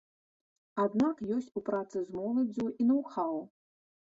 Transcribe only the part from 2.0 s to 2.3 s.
з